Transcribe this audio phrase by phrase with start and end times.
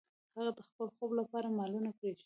[0.35, 2.19] هغه د خپل خوب لپاره مالونه پریږدي.